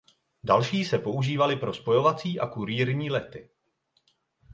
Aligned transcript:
Další 0.43 0.85
se 0.85 0.99
používaly 0.99 1.55
pro 1.55 1.73
spojovací 1.73 2.39
a 2.39 2.47
kurýrní 2.47 3.09
lety. 3.11 3.49